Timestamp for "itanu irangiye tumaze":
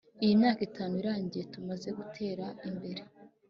0.69-1.89